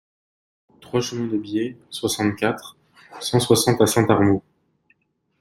trois 0.79 0.99
chemin 0.99 1.27
de 1.27 1.37
Bié, 1.37 1.77
soixante-quatre, 1.91 2.75
cent 3.19 3.39
soixante 3.39 3.79
à 3.81 3.85
Saint-Armou 3.85 4.41